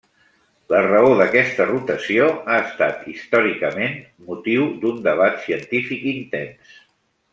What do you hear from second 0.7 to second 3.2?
La raó d'aquesta rotació ha estat,